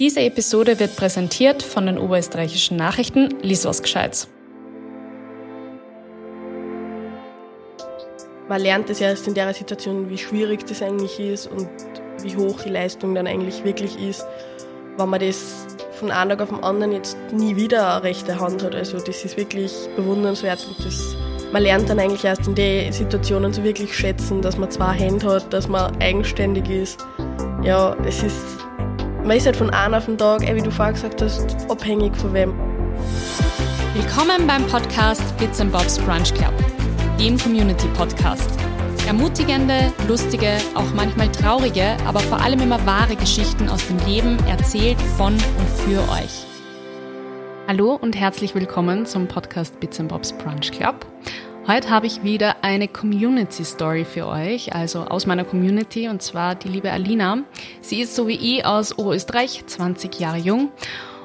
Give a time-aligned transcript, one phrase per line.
[0.00, 3.32] Diese Episode wird präsentiert von den Oberösterreichischen Nachrichten.
[3.42, 4.26] Lies was Gescheites.
[8.48, 11.68] Man lernt es erst in der Situation, wie schwierig das eigentlich ist und
[12.24, 14.26] wie hoch die Leistung dann eigentlich wirklich ist,
[14.96, 18.74] wenn man das von einem Tag auf den anderen jetzt nie wieder rechte Hand hat.
[18.74, 21.14] Also das ist wirklich bewundernswert und das,
[21.52, 25.24] man lernt dann eigentlich erst in den Situationen so wirklich schätzen, dass man zwei Hände
[25.24, 27.06] hat, dass man eigenständig ist.
[27.62, 28.63] Ja, es ist,
[29.24, 32.34] man ist halt von einem auf den Tag, wie du vorher gesagt hast, abhängig von
[32.34, 32.52] wem.
[33.94, 36.52] Willkommen beim Podcast Bits and Bobs Brunch Club,
[37.18, 38.50] dem Community Podcast.
[39.06, 45.00] Ermutigende, lustige, auch manchmal traurige, aber vor allem immer wahre Geschichten aus dem Leben erzählt
[45.16, 46.44] von und für euch.
[47.66, 51.06] Hallo und herzlich willkommen zum Podcast Bits and Bobs Brunch Club.
[51.66, 56.54] Heute habe ich wieder eine Community Story für euch, also aus meiner Community, und zwar
[56.54, 57.38] die liebe Alina.
[57.80, 60.70] Sie ist so wie ich aus Oberösterreich, 20 Jahre jung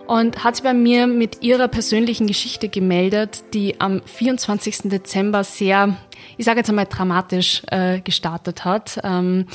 [0.07, 4.90] und hat sich bei mir mit ihrer persönlichen Geschichte gemeldet, die am 24.
[4.90, 5.98] Dezember sehr
[6.37, 8.99] ich sage jetzt einmal, dramatisch äh, gestartet hat.
[9.03, 9.46] Ähm,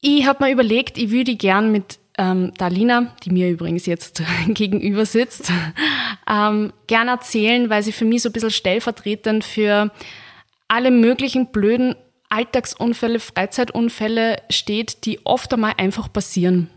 [0.00, 5.06] ich habe mir überlegt, ich würde gern mit ähm, Dalina, die mir übrigens jetzt gegenüber
[5.06, 5.50] sitzt,
[6.28, 9.90] ähm, gern erzählen, weil sie für mich so ein bisschen stellvertretend für
[10.66, 11.94] alle möglichen blöden
[12.28, 16.68] Alltagsunfälle, Freizeitunfälle steht, die oft einmal einfach passieren.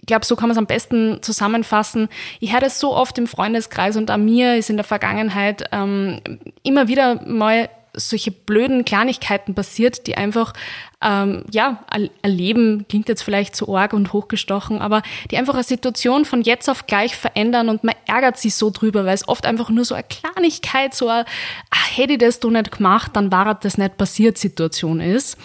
[0.00, 2.08] Ich glaube, so kann man es am besten zusammenfassen.
[2.40, 6.20] Ich höre das so oft im Freundeskreis und an mir ist in der Vergangenheit ähm,
[6.62, 10.52] immer wieder mal solche blöden Kleinigkeiten passiert, die einfach,
[11.00, 11.84] ähm, ja,
[12.22, 16.68] erleben, klingt jetzt vielleicht zu arg und hochgestochen, aber die einfach eine Situation von jetzt
[16.68, 19.94] auf gleich verändern und man ärgert sich so drüber, weil es oft einfach nur so
[19.94, 21.24] eine Kleinigkeit, so eine,
[21.70, 25.38] ach, hätte ich das du nicht gemacht, dann war das nicht passiert Situation ist.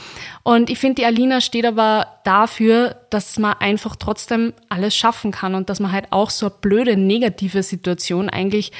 [0.44, 5.56] Und ich finde, die Alina steht aber dafür, dass man einfach trotzdem alles schaffen kann
[5.56, 8.72] und dass man halt auch so eine blöde, negative Situation eigentlich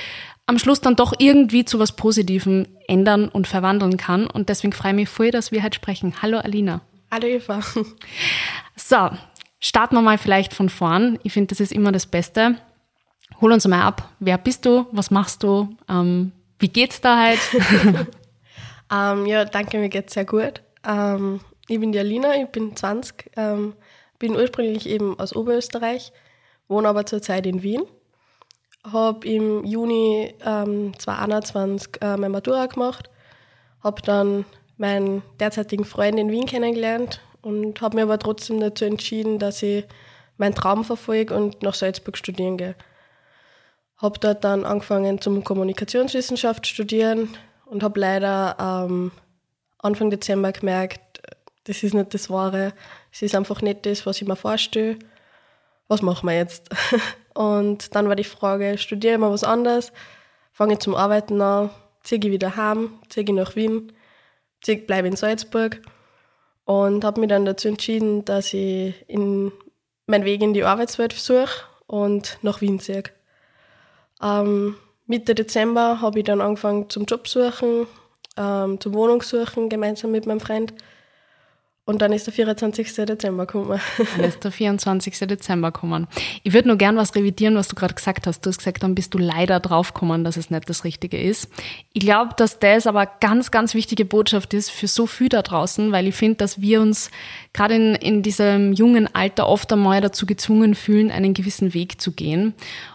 [0.50, 4.26] am Schluss dann doch irgendwie zu was Positivem ändern und verwandeln kann.
[4.26, 6.16] Und deswegen freue ich mich voll, dass wir heute sprechen.
[6.24, 6.82] Hallo Alina.
[7.12, 7.62] Hallo Eva.
[8.76, 9.10] So,
[9.60, 11.20] starten wir mal vielleicht von vorn.
[11.22, 12.56] Ich finde, das ist immer das Beste.
[13.40, 14.10] Hol uns mal ab.
[14.20, 14.88] Wer bist du?
[14.92, 15.70] Was machst du?
[15.88, 17.40] Ähm, wie geht's da halt?
[18.92, 20.64] ähm, ja, danke, mir geht's sehr gut.
[20.84, 23.76] Ähm, ich bin die Alina, ich bin 20, ähm,
[24.18, 26.12] bin ursprünglich eben aus Oberösterreich,
[26.68, 27.84] wohne aber zurzeit in Wien
[28.84, 33.10] habe im Juni ähm, 2021 äh, meine Matura gemacht,
[33.84, 34.46] habe dann
[34.78, 39.86] meinen derzeitigen Freund in Wien kennengelernt und habe mir aber trotzdem dazu entschieden, dass ich
[40.38, 42.76] meinen Traum verfolge und nach Salzburg studieren gehe.
[43.98, 47.36] Habe dort dann angefangen zum Kommunikationswissenschaft studieren
[47.66, 49.12] und habe leider ähm,
[49.78, 51.22] Anfang Dezember gemerkt,
[51.66, 52.74] das ist nicht das Wahre,
[53.12, 54.98] es ist einfach nicht das, was ich mir vorstelle.
[55.88, 56.70] Was machen wir jetzt?
[57.34, 59.92] Und dann war die Frage, studiere ich mal was anderes,
[60.52, 61.70] fange ich zum Arbeiten an,
[62.04, 63.94] ziehe ich wieder heim, ziehe ich nach Wien,
[64.88, 65.82] bleibe in Salzburg
[66.66, 69.52] und habe mich dann dazu entschieden, dass ich in,
[70.06, 73.04] meinen Weg in die Arbeitswelt suche und nach Wien ziehe.
[74.22, 74.76] Ähm,
[75.08, 77.88] Mitte Dezember habe ich dann angefangen zum Job suchen,
[78.38, 80.74] ähm, zum Wohnung suchen, gemeinsam mit meinem Freund.
[81.90, 82.94] Und dann ist der 24.
[83.08, 83.82] Dezember gekommen.
[84.16, 85.18] Dann ist der 24.
[85.22, 86.06] Dezember gekommen.
[86.44, 88.46] Ich würde nur gern was revidieren, was du gerade gesagt hast.
[88.46, 91.50] Du hast gesagt, dann bist du leider draufgekommen, dass es nicht das Richtige ist.
[91.94, 95.92] Ich glaube, dass das aber ganz, ganz wichtige Botschaft ist für so viel da draußen,
[95.92, 97.10] weil ich finde, dass wir uns
[97.54, 102.12] gerade in, in diesem jungen Alter oft einmal dazu gezwungen fühlen, einen gewissen Weg zu
[102.12, 102.54] gehen.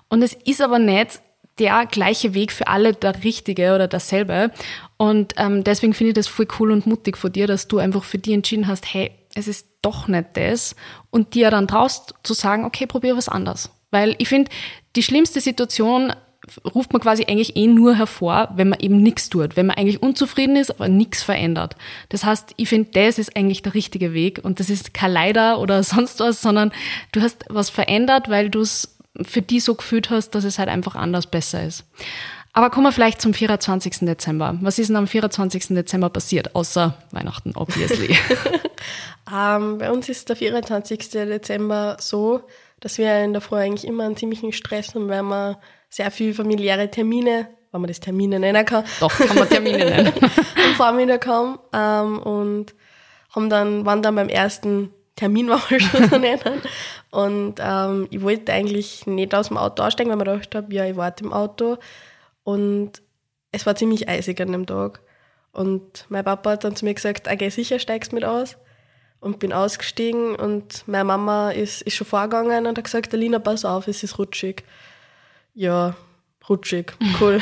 [0.09, 1.21] Und es ist aber nicht
[1.59, 4.50] der gleiche Weg für alle der richtige oder dasselbe.
[4.97, 8.04] Und ähm, deswegen finde ich das voll cool und mutig von dir, dass du einfach
[8.04, 10.75] für dich entschieden hast, hey, es ist doch nicht das.
[11.10, 13.70] Und dir dann traust zu sagen, okay, probier was anderes.
[13.91, 14.50] Weil ich finde,
[14.97, 16.12] die schlimmste Situation
[16.75, 20.03] ruft man quasi eigentlich eh nur hervor, wenn man eben nichts tut, wenn man eigentlich
[20.03, 21.76] unzufrieden ist, aber nichts verändert.
[22.10, 25.59] Das heißt, ich finde, das ist eigentlich der richtige Weg und das ist kein Leider
[25.60, 26.72] oder sonst was, sondern
[27.12, 30.69] du hast was verändert, weil du es für die so gefühlt hast, dass es halt
[30.69, 31.84] einfach anders besser ist.
[32.53, 34.01] Aber kommen wir vielleicht zum 24.
[34.01, 34.57] Dezember.
[34.61, 35.69] Was ist denn am 24.
[35.69, 38.16] Dezember passiert, außer Weihnachten, obviously?
[39.34, 41.11] ähm, bei uns ist der 24.
[41.11, 42.43] Dezember so,
[42.78, 45.59] dass wir in der Früh eigentlich immer einen ziemlichen Stress haben, weil wir
[45.89, 48.84] sehr viele familiäre Termine, wenn man das Termine nennen kann.
[49.01, 50.13] Doch, kann man Termine nennen.
[50.15, 52.75] am Vormittag haben ähm, und
[53.34, 56.63] haben dann, waren dann beim ersten Termin war schon so nennen.
[57.15, 60.75] Und ähm, ich wollte eigentlich nicht aus dem Auto aussteigen, weil ich mir gedacht habe,
[60.75, 61.78] ja, ich warte im Auto.
[62.43, 63.03] Und
[63.53, 65.01] es war ziemlich eisig an dem Tag.
[65.53, 68.57] Und mein Papa hat dann zu mir gesagt, okay, sicher steigst mit aus.
[69.21, 73.65] und bin ausgestiegen und meine Mama ist, ist schon vorgegangen und hat gesagt, Alina, pass
[73.65, 74.65] auf, es ist rutschig.
[75.55, 75.97] Ja,
[76.49, 77.41] rutschig, cool.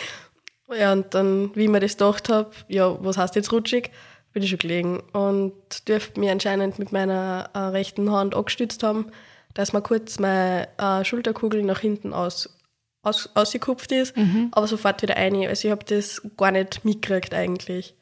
[0.76, 3.92] ja, und dann, wie ich mir das gedacht habe, ja, was heißt jetzt rutschig,
[4.34, 5.54] bin ich schon gelegen und
[5.88, 9.06] dürfte mir anscheinend mit meiner äh, rechten Hand angestützt haben,
[9.54, 12.58] dass mir kurz meine äh, Schulterkugel nach hinten aus,
[13.02, 14.48] aus, ausgekupft ist, mhm.
[14.52, 15.48] aber sofort wieder eine.
[15.48, 17.94] Also ich habe das gar nicht mitgekriegt eigentlich.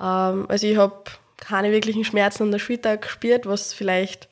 [0.00, 1.04] Ähm, also ich habe
[1.36, 4.28] keine wirklichen Schmerzen an der Schulter gespürt, was vielleicht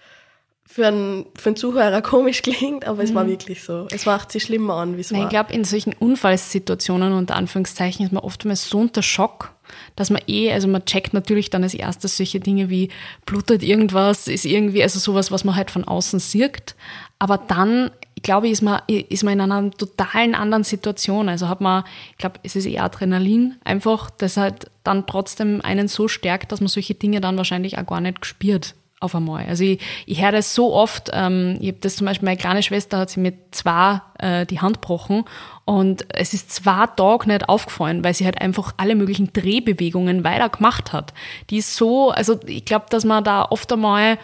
[0.72, 3.30] für einen, für einen Zuhörer komisch klingt, aber es war mhm.
[3.30, 3.88] wirklich so.
[3.90, 5.24] Es macht sich schlimmer an, wie es war.
[5.24, 9.52] Ich glaube, in solchen Unfallsituationen, unter Anführungszeichen, ist man oftmals so unter Schock,
[9.96, 12.88] dass man eh, also man checkt natürlich dann als erstes solche Dinge wie
[13.26, 16.76] blutet irgendwas, ist irgendwie, also sowas, was man halt von außen sieht.
[17.18, 21.28] Aber dann, ich glaube, ist man, ist man in einer totalen anderen Situation.
[21.28, 21.82] Also hat man,
[22.12, 26.60] ich glaube, es ist eher Adrenalin einfach, das halt dann trotzdem einen so stärkt, dass
[26.60, 29.46] man solche Dinge dann wahrscheinlich auch gar nicht gespürt auf einmal.
[29.46, 32.62] Also ich, ich höre das so oft, ähm, ich habe das zum Beispiel, meine kleine
[32.62, 35.24] Schwester hat sie mit zwei äh, die Hand gebrochen
[35.64, 40.50] und es ist zwei Tage nicht aufgefallen, weil sie halt einfach alle möglichen Drehbewegungen weiter
[40.50, 41.14] gemacht hat.
[41.48, 44.18] Die ist so, also ich glaube, dass man da oft einmal,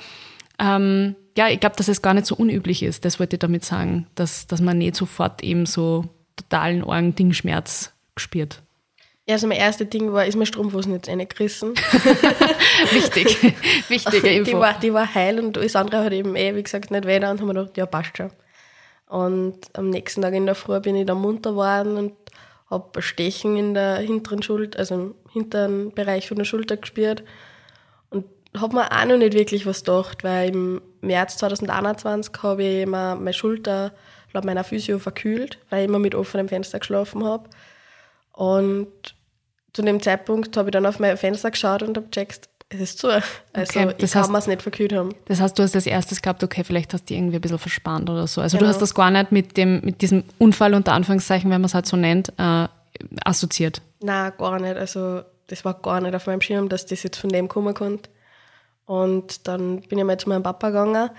[0.59, 3.65] ähm, ja, ich glaube, dass es gar nicht so unüblich ist, das wollte ich damit
[3.65, 6.05] sagen, dass, dass man nicht sofort eben so
[6.37, 8.63] totalen Orgendingschmerz spürt.
[9.29, 11.75] Ja, also mein erstes Ding war, ist mein Strumpfhosen jetzt reingerissen.
[12.93, 13.37] Wichtig,
[13.89, 14.51] wichtige Info.
[14.53, 17.17] Die war, die war heil und alles andere hat eben eh, wie gesagt, nicht weh
[17.17, 18.31] und haben wir gedacht, ja, passt schon.
[19.09, 22.13] Und am nächsten Tag in der Früh bin ich dann munter geworden und
[22.71, 27.25] habe ein Stechen in der hinteren Schulter, also im hinteren Bereich von der Schulter gespürt.
[28.11, 28.27] Und
[28.57, 33.17] habe mir auch noch nicht wirklich was gedacht, weil im März 2021 habe ich immer
[33.17, 33.93] meine Schulter
[34.33, 37.49] laut meiner Physio verkühlt, weil ich immer mit offenem Fenster geschlafen habe.
[38.33, 39.16] Und
[39.77, 42.99] zu dem Zeitpunkt habe ich dann auf mein Fenster geschaut und habe gecheckt, es ist
[42.99, 43.09] zu.
[43.09, 45.15] Also okay, ich kann mir es nicht verkühlt haben.
[45.27, 48.09] Das heißt, du hast als erstes gehabt, okay, vielleicht hast du irgendwie ein bisschen verspannt
[48.09, 48.41] oder so.
[48.41, 48.69] Also genau.
[48.69, 51.75] du hast das gar nicht mit dem, mit diesem Unfall unter Anführungszeichen, wenn man es
[51.75, 52.69] halt so nennt, äh,
[53.23, 53.83] assoziiert.
[54.01, 54.77] Nein, gar nicht.
[54.79, 58.09] Also das war gar nicht auf meinem Schirm, dass das jetzt von dem kommen konnte.
[58.87, 61.11] Und dann bin ich mal zu meinem Papa gegangen.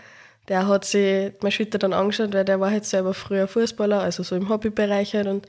[0.48, 4.24] Der hat sich meine Schulter dann angeschaut, weil der war halt selber früher Fußballer, also
[4.24, 5.27] so im Hobbybereich halt.
[5.27, 5.48] Und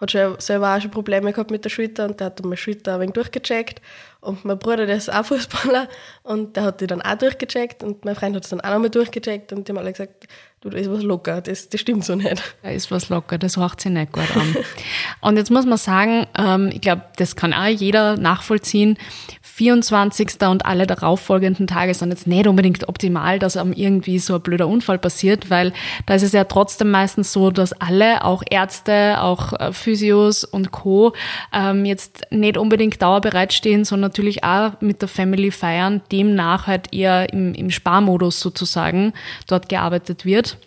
[0.00, 2.56] hat schon selber auch schon Probleme gehabt mit der Schulter und der hat dann meine
[2.56, 3.80] Schulter ein wenig durchgecheckt.
[4.20, 5.88] Und mein Bruder, der ist auch Fußballer
[6.22, 8.90] und der hat die dann auch durchgecheckt und mein Freund hat es dann auch nochmal
[8.90, 10.26] durchgecheckt und die haben alle gesagt,
[10.60, 12.42] du, da ist was locker, das, das stimmt so nicht.
[12.62, 14.56] Da ist was locker, das macht sich nicht gut an.
[15.22, 18.98] und jetzt muss man sagen, ähm, ich glaube, das kann auch jeder nachvollziehen,
[19.40, 20.40] 24.
[20.48, 24.68] und alle darauffolgenden Tage sind jetzt nicht unbedingt optimal, dass einem irgendwie so ein blöder
[24.68, 25.72] Unfall passiert, weil
[26.06, 30.72] da ist es ja trotzdem meistens so, dass alle, auch Ärzte, auch äh, Physios und
[30.72, 31.14] Co.
[31.52, 36.92] Ähm, jetzt nicht unbedingt dauerbereit stehen, sondern natürlich auch mit der Family feiern, demnach halt
[36.92, 39.12] eher im, im Sparmodus sozusagen
[39.46, 40.58] dort gearbeitet wird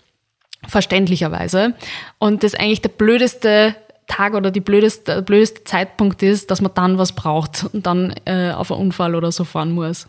[0.67, 1.73] verständlicherweise.
[2.19, 3.75] Und das eigentlich der blödeste
[4.07, 8.51] Tag oder die blödeste, blödeste Zeitpunkt ist, dass man dann was braucht und dann äh,
[8.51, 10.07] auf einen Unfall oder so fahren muss.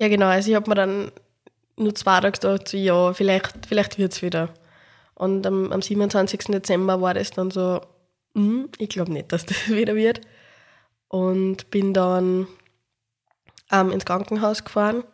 [0.00, 0.26] Ja, genau.
[0.26, 1.10] Also ich habe mir dann
[1.76, 4.50] nur zwei Tage gedacht, ja, vielleicht, vielleicht wird es wieder.
[5.14, 6.40] Und am, am 27.
[6.48, 7.80] Dezember war das dann so,
[8.34, 10.20] hm, ich glaube nicht, dass das wieder wird.
[11.08, 12.46] Und bin dann
[13.70, 15.04] ähm, ins Krankenhaus gefahren.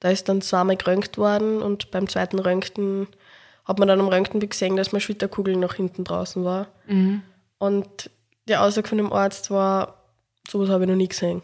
[0.00, 3.08] Da ist dann zweimal geröntgt worden und beim zweiten Röntgen
[3.64, 6.68] hat man dann am Röntgenbild gesehen, dass meine Schulterkugel nach hinten draußen war.
[6.86, 7.22] Mhm.
[7.58, 8.10] Und
[8.48, 10.04] die Aussage von dem Arzt war,
[10.48, 11.42] sowas habe ich noch nie gesehen.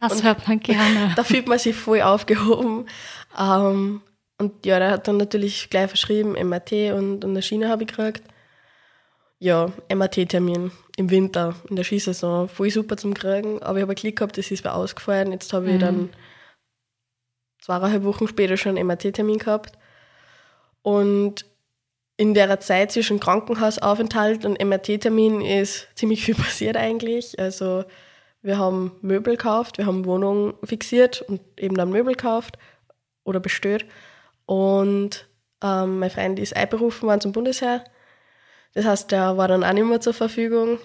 [0.00, 1.12] Das und hört man gerne.
[1.16, 2.86] da fühlt man sich voll aufgehoben.
[3.38, 4.02] Ähm,
[4.38, 7.88] und ja, der hat dann natürlich gleich verschrieben, MRT und, und eine Schiene habe ich
[7.88, 8.24] gekriegt.
[9.42, 12.48] Ja, MRT-Termin im Winter, in der Skisaison.
[12.48, 15.32] Voll super zum Kriegen, aber ich habe Glück gehabt, das ist mir ausgefallen.
[15.32, 15.80] Jetzt habe ich mhm.
[15.80, 16.10] dann
[17.60, 19.76] zweieinhalb Wochen später schon einen MRT-Termin gehabt.
[20.82, 21.44] Und
[22.16, 27.36] in der Zeit zwischen Krankenhausaufenthalt und MRT-Termin ist ziemlich viel passiert eigentlich.
[27.40, 27.84] Also
[28.42, 32.58] wir haben Möbel gekauft, wir haben Wohnung fixiert und eben dann Möbel gekauft
[33.24, 33.86] oder bestellt.
[34.46, 35.26] Und
[35.64, 37.82] ähm, mein Freund ist einberufen worden zum Bundesheer.
[38.74, 40.78] Das heißt, der war dann auch nicht mehr zur Verfügung.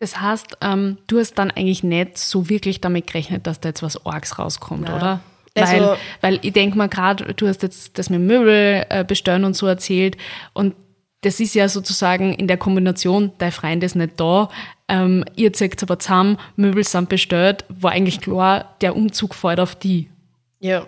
[0.00, 3.82] Das heißt, ähm, du hast dann eigentlich nicht so wirklich damit gerechnet, dass da jetzt
[3.82, 4.94] was Orgs rauskommt, Nein.
[4.94, 5.20] oder?
[5.54, 9.44] Weil, also, weil ich denke mal gerade, du hast jetzt das mit Möbel äh, bestellen
[9.44, 10.16] und so erzählt
[10.52, 10.74] und
[11.20, 14.48] das ist ja sozusagen in der Kombination, dein Freund ist nicht da,
[14.88, 19.74] ähm, ihr zeigt aber zusammen, Möbel sind bestellt, war eigentlich klar, der Umzug fällt auf
[19.74, 20.10] die.
[20.58, 20.86] Ja,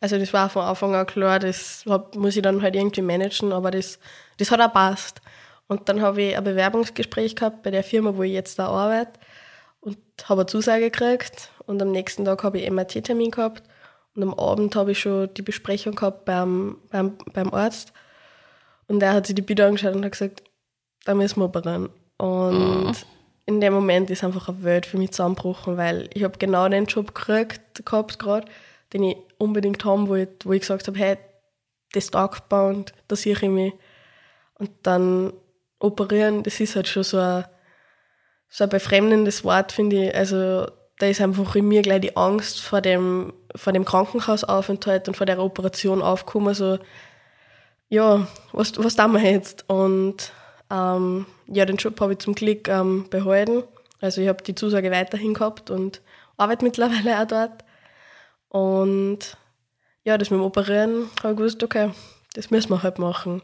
[0.00, 1.84] also das war von Anfang an klar, das
[2.14, 3.98] muss ich dann halt irgendwie managen, aber das,
[4.36, 5.22] das hat auch passt.
[5.68, 9.20] Und dann habe ich ein Bewerbungsgespräch gehabt bei der Firma, wo ich jetzt da arbeite
[9.80, 13.62] und habe eine Zusage gekriegt und am nächsten Tag habe ich MRT-Termin gehabt
[14.14, 17.92] Und am Abend habe ich schon die Besprechung gehabt beim, beim, beim Arzt.
[18.88, 20.42] Und er hat sich die Bilder angeschaut und hat gesagt,
[21.04, 21.90] da müssen wir operieren.
[22.16, 22.92] Und oh.
[23.44, 26.86] in dem Moment ist einfach eine Welt für mich zusammengebrochen, weil ich habe genau den
[26.86, 28.50] Job gekriegt, gehabt gerade,
[28.94, 31.18] den ich unbedingt haben wollte, wo ich gesagt habe, hey,
[31.92, 33.74] das taugt mir und da sehe ich mich.
[34.54, 35.32] Und dann
[35.78, 37.44] operieren, das ist halt schon so ein,
[38.48, 40.14] so ein befremdendes Wort, finde ich.
[40.14, 40.66] Also
[40.98, 45.26] da ist einfach in mir gleich die Angst vor dem, vor dem Krankenhausaufenthalt und vor
[45.26, 46.54] der Operation aufgekommen.
[46.54, 46.78] So,
[47.88, 49.64] ja, was, was tun wir jetzt?
[49.68, 50.32] Und
[50.70, 53.62] ähm, ja, den Job habe ich zum Glück ähm, behalten.
[54.00, 56.00] Also ich habe die Zusage weiterhin gehabt und
[56.36, 57.64] arbeite mittlerweile auch dort.
[58.48, 59.36] Und
[60.04, 61.90] ja, das mit dem Operieren habe ich gewusst, okay,
[62.34, 63.42] das müssen wir halt machen.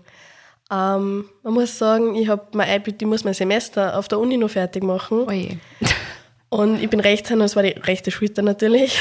[0.70, 4.50] Ähm, man muss sagen, ich habe mein ich muss mein Semester auf der Uni noch
[4.50, 5.26] fertig machen.
[5.28, 5.58] Oje.
[6.48, 9.00] Und ich bin Rechtshänder, das war die rechte Schulter natürlich.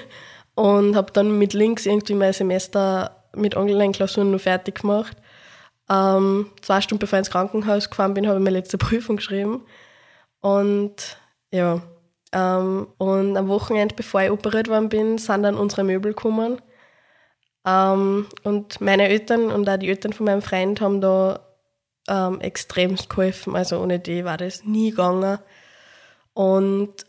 [0.54, 5.14] und habe dann mit links irgendwie mein Semester mit Online-Klausuren noch fertig gemacht.
[5.90, 9.66] Ähm, zwei Stunden bevor ich ins Krankenhaus gefahren bin, habe ich meine letzte Prüfung geschrieben.
[10.40, 11.18] Und
[11.50, 11.82] ja,
[12.32, 16.60] ähm, und am Wochenende, bevor ich operiert worden bin, sind dann unsere Möbel gekommen.
[17.66, 21.40] Ähm, und meine Eltern und auch die Eltern von meinem Freund haben da
[22.08, 23.56] ähm, extremst geholfen.
[23.56, 25.38] Also ohne die war das nie gegangen.
[26.34, 27.06] Und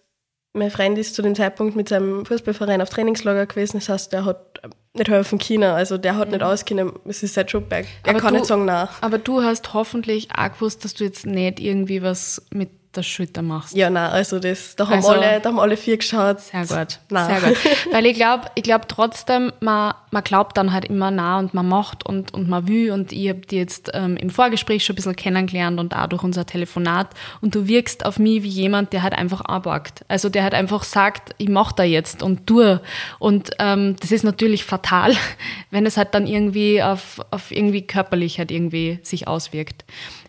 [0.53, 3.77] mein Freund ist zu dem Zeitpunkt mit seinem Fußballverein auf Trainingslager gewesen.
[3.77, 4.61] Das heißt, der hat
[4.93, 5.63] nicht helfen können.
[5.63, 6.35] Also der hat mhm.
[6.35, 6.93] nicht auskennen.
[7.05, 7.65] Es ist sein Job.
[7.71, 8.87] Er aber kann du, nicht sagen, nein.
[9.01, 13.41] Aber du hast hoffentlich auch gewusst, dass du jetzt nicht irgendwie was mit der Schulter
[13.41, 13.75] machst.
[13.75, 16.39] Ja, nein, also das, da haben, also, alle, da haben alle vier geschaut.
[16.39, 17.41] Sehr gut, nein.
[17.41, 17.57] sehr gut.
[17.91, 21.67] Weil ich glaube, ich glaube trotzdem, man, man glaubt dann halt immer nah und man
[21.67, 24.97] macht und, und man will und ich habe die jetzt ähm, im Vorgespräch schon ein
[24.97, 27.09] bisschen kennengelernt und auch durch unser Telefonat
[27.41, 30.05] und du wirkst auf mich wie jemand, der halt einfach arbeitet.
[30.07, 32.81] Also der halt einfach sagt, ich mach da jetzt und tue
[33.19, 35.13] und ähm, das ist natürlich fatal,
[35.71, 39.85] wenn es halt dann irgendwie auf, auf irgendwie körperlich halt irgendwie sich auswirkt.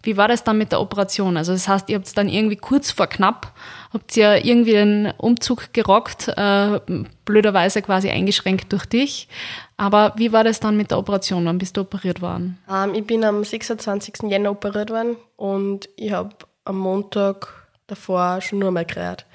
[0.06, 1.36] Wie war das dann mit der Operation?
[1.36, 3.52] Also das heißt, ihr habt dann irgendwie kurz vor knapp,
[3.92, 6.80] habt ihr irgendwie den Umzug gerockt, äh,
[7.24, 9.28] blöderweise quasi eingeschränkt durch dich.
[9.76, 11.44] Aber wie war das dann mit der Operation?
[11.44, 12.56] Wann bist du operiert worden?
[12.70, 14.30] Ähm, ich bin am 26.
[14.30, 16.30] Jänner operiert worden und ich habe
[16.64, 17.48] am Montag
[17.88, 19.26] davor schon nur mal geredet.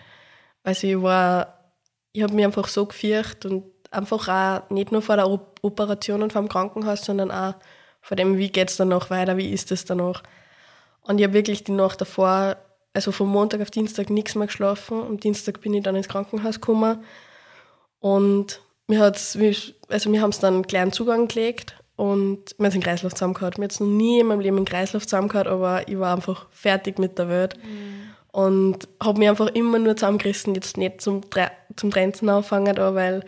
[0.64, 1.60] Also ich war,
[2.14, 6.32] ich habe mich einfach so gefürchtet und einfach auch nicht nur vor der Operation und
[6.32, 7.56] vor dem Krankenhaus, sondern auch
[8.02, 10.24] vor dem, wie geht es danach weiter, wie ist es danach.
[11.04, 12.58] Und ich habe wirklich die Nacht davor,
[12.94, 15.02] also von Montag auf Dienstag nichts mehr geschlafen.
[15.02, 17.04] Am Dienstag bin ich dann ins Krankenhaus gekommen.
[18.00, 19.38] Und mir hat's,
[19.90, 23.54] also wir haben es dann einen kleinen Zugang gelegt und wir haben den Kreislauf zusammengehauen.
[23.54, 26.48] Wir haben jetzt noch nie in meinem Leben einen Kreislauf zusammengehauen, aber ich war einfach
[26.52, 27.58] fertig mit der Welt.
[27.64, 28.12] Mhm.
[28.32, 31.22] Und habe mich einfach immer nur zusammengerissen, jetzt nicht zum,
[31.76, 33.26] zum Trenzen anfangen, aber weil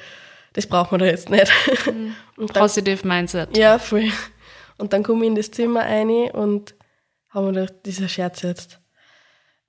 [0.53, 1.51] das braucht man da jetzt nicht.
[1.85, 2.47] Mhm.
[2.47, 3.55] Positive Mindset.
[3.57, 4.09] Ja, voll.
[4.77, 6.73] Und dann komme ich in das Zimmer rein und
[7.33, 8.79] haben wir gedacht, dieser Scherz jetzt.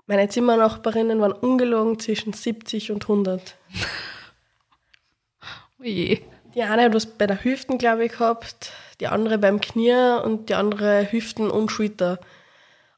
[0.06, 3.56] Meine Zimmernachbarinnen waren ungelogen zwischen 70 und 100.
[5.80, 6.20] Oje.
[6.54, 10.48] Die eine hat was bei der Hüften, glaube ich, gehabt, die andere beim Knie und
[10.48, 12.20] die andere Hüften und Schulter.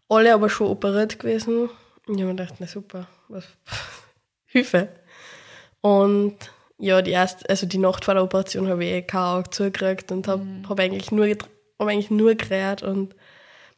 [0.08, 1.70] Alle aber schon operiert gewesen.
[2.06, 3.44] Und ich habe mir gedacht, na super, was?
[4.46, 4.88] Hilfe.
[5.80, 6.37] Und
[6.78, 10.12] ja, die erste, also die Nacht vor der Operation habe ich eh kein Auge zugekriegt
[10.12, 10.68] und habe mhm.
[10.68, 13.14] hab eigentlich nur, hab eigentlich nur gerät und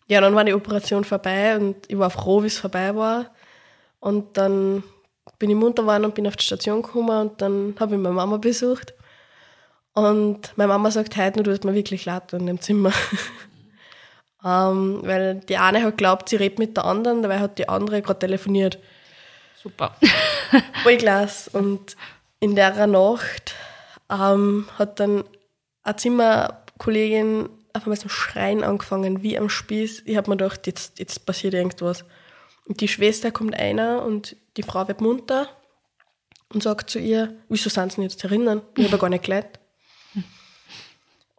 [0.08, 3.26] ja, dann war die Operation vorbei und ich war froh, wie es vorbei war.
[4.00, 4.82] Und dann
[5.38, 8.14] bin ich munter geworden und bin auf die Station gekommen und dann habe ich meine
[8.14, 8.94] Mama besucht.
[9.92, 12.92] Und meine Mama sagt, heute du hast mir wirklich leid in dem Zimmer.
[14.42, 17.68] um, ähm, weil die eine hat glaubt, sie redet mit der anderen, dabei hat die
[17.68, 18.78] andere gerade telefoniert.
[19.60, 19.94] Super.
[20.82, 21.50] Voll klasse.
[21.50, 21.96] Und
[22.40, 23.54] in der Nacht
[24.08, 25.24] um, ähm, hat dann
[25.82, 30.02] eine Zimmerkollegin auf einmal zum Schreien angefangen, wie am Spieß.
[30.04, 32.04] Ich habe mir gedacht, jetzt, jetzt passiert irgendwas.
[32.66, 35.48] Und die Schwester kommt einer und die Frau wird munter
[36.52, 38.62] und sagt zu ihr, wieso sind sie jetzt erinnern?
[38.76, 39.60] Ich habe gar nicht geleitet.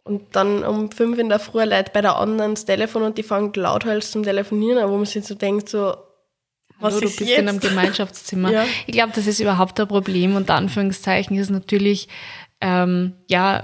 [0.02, 3.22] Und dann um fünf in der Früh Leute bei der anderen das Telefon und die
[3.22, 5.94] fangen lauthals zum Telefonieren, wo man sich so denkt, so,
[6.80, 7.38] was Hallo, ist du bist jetzt?
[7.38, 8.50] in einem Gemeinschaftszimmer.
[8.50, 8.64] ja.
[8.86, 10.34] Ich glaube, das ist überhaupt ein Problem.
[10.34, 12.08] Und Anführungszeichen ist natürlich,
[12.60, 13.62] ähm, ja,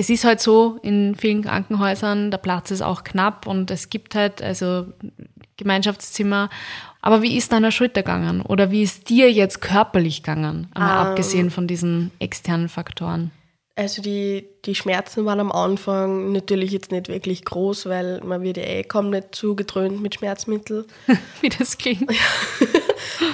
[0.00, 4.14] es ist halt so in vielen Krankenhäusern, der Platz ist auch knapp und es gibt
[4.14, 4.86] halt also
[5.58, 6.48] Gemeinschaftszimmer.
[7.02, 8.40] Aber wie ist deiner Schulter gegangen?
[8.40, 13.30] Oder wie ist dir jetzt körperlich gegangen, um, ähm, abgesehen von diesen externen Faktoren?
[13.76, 18.56] Also die, die Schmerzen waren am Anfang natürlich jetzt nicht wirklich groß, weil man wird
[18.56, 20.84] ja eh kaum nicht zugedröhnt mit Schmerzmitteln.
[21.42, 22.10] wie das klingt.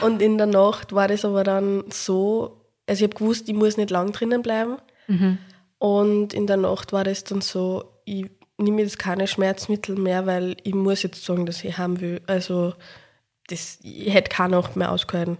[0.00, 3.76] und in der Nacht war das aber dann so, also ich habe gewusst, ich muss
[3.76, 4.76] nicht lang drinnen bleiben.
[5.06, 5.38] Mhm.
[5.78, 10.56] Und in der Nacht war das dann so, ich nehme jetzt keine Schmerzmittel mehr, weil
[10.62, 12.20] ich muss jetzt sagen, dass ich haben will.
[12.26, 12.74] Also
[13.48, 15.38] das, ich hätte keine Nacht mehr ausgehalten.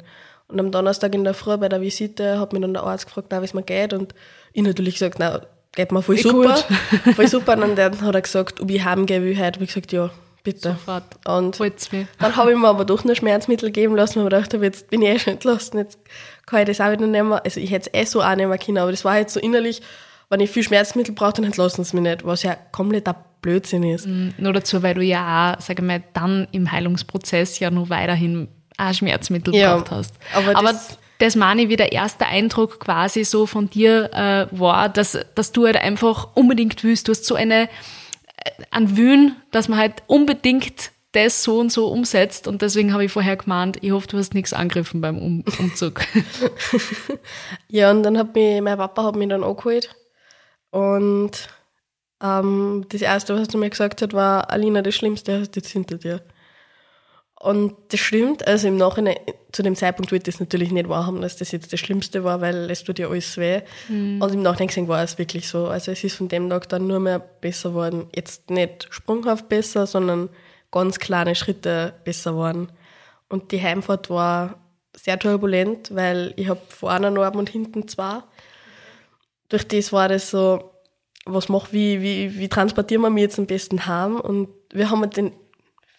[0.49, 3.33] Und am Donnerstag in der Früh bei der Visite hat mich dann der Arzt gefragt,
[3.33, 3.93] wie es mir geht.
[3.93, 4.14] Und
[4.52, 6.57] ich natürlich gesagt, na, geht mir voll super.
[7.16, 7.55] voll super.
[7.55, 9.55] Und dann hat er gesagt, ob ich haben gehen will heute.
[9.55, 10.11] habe ich gesagt, ja,
[10.45, 10.71] bitte.
[10.71, 11.05] Sofort.
[11.26, 14.64] Und dann habe ich mir aber doch noch Schmerzmittel geben lassen, weil ich gedacht habe,
[14.64, 15.99] jetzt bin ich eh schon entlassen, jetzt
[16.47, 17.33] kann ich das auch wieder nehmen.
[17.33, 19.83] Also ich hätte es eh so auch nehmen können, aber das war jetzt so innerlich,
[20.28, 23.85] wenn ich viel Schmerzmittel brauche, dann entlassen sie mich nicht, was ja komplett ein Blödsinn
[23.85, 24.06] ist.
[24.06, 27.90] Mm, nur dazu, weil du ja auch, sag ich mal, dann im Heilungsprozess ja nur
[27.90, 30.14] weiterhin auch Schmerzmittel ja, braucht hast.
[30.35, 34.59] Aber, aber das, das meine ich, wie der erste Eindruck quasi so von dir äh,
[34.59, 37.09] war, dass, dass du halt einfach unbedingt willst.
[37.09, 37.68] Du hast so eine, äh,
[38.71, 42.47] an Wühn, dass man halt unbedingt das so und so umsetzt.
[42.47, 46.02] Und deswegen habe ich vorher gemeint, ich hoffe, du hast nichts angegriffen beim um Umzug.
[47.68, 49.95] ja, und dann hat mich, mein Papa hat mich dann angeholt.
[50.76, 51.30] Und
[52.23, 55.97] ähm, das Erste, was er mir gesagt hat, war, Alina, das Schlimmste hast jetzt hinter
[55.97, 56.21] dir.
[57.40, 59.16] Und das stimmt, also im Nachhinein,
[59.52, 62.42] zu dem Zeitpunkt würde ich das natürlich nicht wahrhaben, dass das jetzt das Schlimmste war,
[62.42, 63.62] weil es tut ja alles weh.
[63.88, 64.21] Mhm.
[64.21, 65.66] Und im Nachhinein gesehen war es wirklich so.
[65.66, 68.11] Also es ist von dem Tag dann nur mehr besser worden.
[68.14, 70.28] Jetzt nicht sprunghaft besser, sondern
[70.71, 72.71] ganz kleine Schritte besser geworden.
[73.30, 74.59] Und die Heimfahrt war
[74.95, 78.21] sehr turbulent, weil ich habe vorne Narben und hinten zwei.
[79.48, 80.72] Durch das war das so,
[81.24, 84.20] was macht, wie, wie, wie transportieren wir mich jetzt am besten heim?
[84.20, 85.32] Und wir haben den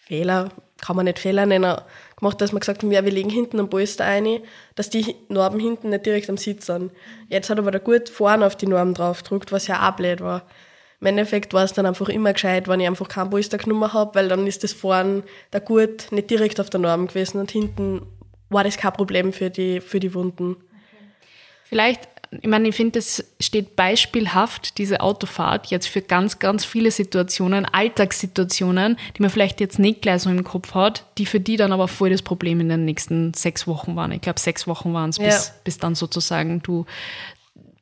[0.00, 0.48] Fehler,
[0.80, 1.76] kann man nicht Fehler nennen,
[2.16, 4.40] gemacht, dass wir gesagt haben, ja, wir legen hinten am Polster ein,
[4.74, 6.92] dass die Narben hinten nicht direkt am Sitz sind.
[7.28, 10.20] Jetzt hat aber der gut vorne auf die Narben drauf gedruckt, was ja auch blöd
[10.20, 10.46] war.
[11.00, 14.14] Im Endeffekt war es dann einfach immer gescheit, wenn ich einfach keinen Polster genommen habe,
[14.14, 18.02] weil dann ist das vorne der Gurt nicht direkt auf der Norm gewesen und hinten
[18.48, 20.56] war das kein Problem für die, für die Wunden.
[21.64, 26.90] Vielleicht ich meine, ich finde, das steht beispielhaft, diese Autofahrt, jetzt für ganz, ganz viele
[26.90, 31.56] Situationen, Alltagssituationen, die man vielleicht jetzt nicht gleich so im Kopf hat, die für die
[31.56, 34.12] dann aber voll das Problem in den nächsten sechs Wochen waren.
[34.12, 35.24] Ich glaube, sechs Wochen waren es, ja.
[35.24, 36.84] bis, bis dann sozusagen du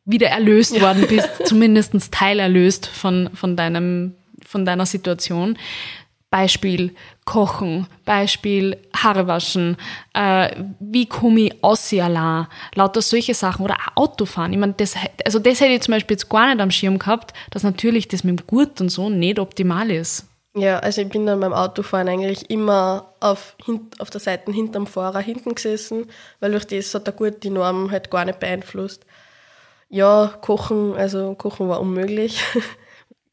[0.04, 0.82] wieder erlöst ja.
[0.82, 4.14] worden bist, zumindest teilerlöst von, von, deinem,
[4.46, 5.58] von deiner Situation.
[6.36, 6.94] Beispiel
[7.24, 9.78] Kochen, Beispiel Haare waschen,
[10.12, 14.52] äh, wie komme ich aus allein, lauter solche Sachen oder Autofahren.
[14.52, 17.32] Ich meine, das, also das hätte ich zum Beispiel jetzt gar nicht am Schirm gehabt,
[17.52, 20.26] dass natürlich das mit dem Gurt und so nicht optimal ist.
[20.54, 23.56] Ja, also ich bin dann beim Autofahren eigentlich immer auf,
[23.98, 26.04] auf der Seite hinterm Fahrer hinten gesessen,
[26.40, 29.06] weil durch das hat der Gurt die Norm halt gar nicht beeinflusst.
[29.88, 32.42] Ja, Kochen, also Kochen war unmöglich.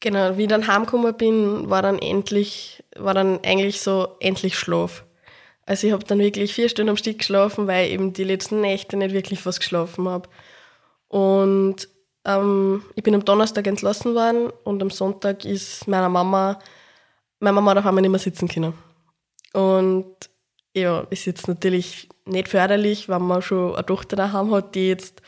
[0.04, 5.02] Genau, wie ich dann heimgekommen bin, war dann endlich, war dann eigentlich so endlich Schlaf.
[5.64, 8.60] Also ich habe dann wirklich vier Stunden am Stück geschlafen, weil ich eben die letzten
[8.60, 10.28] Nächte nicht wirklich was geschlafen habe.
[11.08, 11.88] Und
[12.26, 16.58] ähm, ich bin am Donnerstag entlassen worden und am Sonntag ist meiner Mama,
[17.40, 18.74] meine Mama darf einmal nicht mehr sitzen können.
[19.54, 20.16] Und
[20.74, 25.22] ja, ist jetzt natürlich nicht förderlich, wenn man schon eine Tochter daheim hat, die jetzt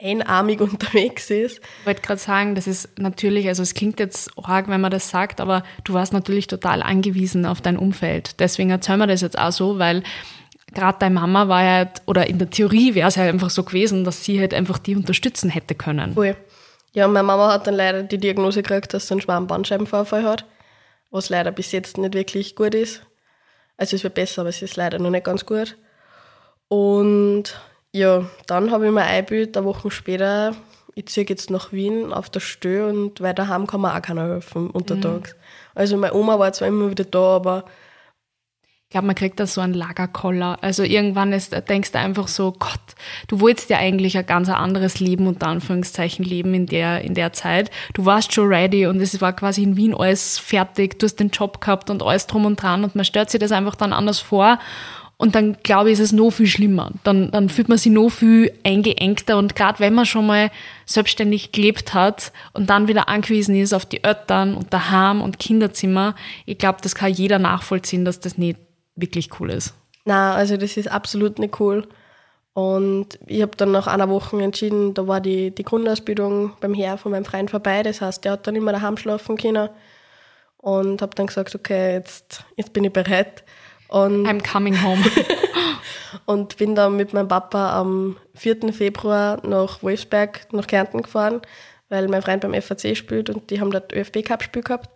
[0.00, 1.60] einarmig unterwegs ist.
[1.80, 5.10] Ich wollte gerade sagen, das ist natürlich, also es klingt jetzt arg, wenn man das
[5.10, 8.40] sagt, aber du warst natürlich total angewiesen auf dein Umfeld.
[8.40, 10.02] Deswegen erzählen wir das jetzt auch so, weil
[10.74, 14.04] gerade deine Mama war ja, oder in der Theorie wäre es ja einfach so gewesen,
[14.04, 16.14] dass sie halt einfach die unterstützen hätte können.
[16.16, 16.36] Cool.
[16.92, 20.44] Ja, meine Mama hat dann leider die Diagnose gekriegt, dass sie einen schweren Bandscheibenvorfall hat,
[21.10, 23.02] was leider bis jetzt nicht wirklich gut ist.
[23.76, 25.76] Also es wird besser, aber es ist leider noch nicht ganz gut.
[26.68, 27.60] Und
[27.94, 30.52] ja, dann habe ich mir eingebildet, eine Woche später,
[30.96, 34.26] ich ziehe jetzt nach Wien auf der Stö und weil daheim kann mir auch keiner
[34.26, 35.32] helfen untertags.
[35.32, 35.38] Mhm.
[35.76, 37.64] Also meine Oma war zwar immer wieder da, aber
[38.66, 40.58] ich glaube, man kriegt da so einen Lagerkoller.
[40.60, 42.80] Also irgendwann ist, denkst du einfach so, Gott,
[43.28, 47.32] du wolltest ja eigentlich ein ganz anderes Leben, unter Anführungszeichen, leben in der, in der
[47.32, 47.70] Zeit.
[47.92, 50.98] Du warst schon ready und es war quasi in Wien alles fertig.
[50.98, 53.52] Du hast den Job gehabt und alles drum und dran und man stellt sich das
[53.52, 54.58] einfach dann anders vor.
[55.16, 56.90] Und dann glaube ich, ist es noch viel schlimmer.
[57.04, 59.38] Dann, dann fühlt man sich noch viel eingeengter.
[59.38, 60.50] Und gerade wenn man schon mal
[60.86, 66.14] selbstständig gelebt hat und dann wieder angewiesen ist auf die Eltern und daheim und Kinderzimmer,
[66.46, 68.58] ich glaube, das kann jeder nachvollziehen, dass das nicht
[68.96, 69.74] wirklich cool ist.
[70.04, 71.86] Na, also das ist absolut nicht cool.
[72.54, 76.98] Und ich habe dann nach einer Woche entschieden, da war die, die Grundausbildung beim Herr
[76.98, 77.82] von meinem Freund vorbei.
[77.82, 79.68] Das heißt, der hat dann immer daheim schlafen können.
[80.58, 83.44] Und habe dann gesagt, okay, jetzt, jetzt bin ich bereit.
[83.88, 85.02] Und I'm coming home.
[86.26, 88.72] und bin dann mit meinem Papa am 4.
[88.72, 91.42] Februar nach Wolfsberg, nach Kärnten gefahren,
[91.88, 94.90] weil mein Freund beim FAC spielt und die haben dort ÖFB-Cup-Spiel gehabt.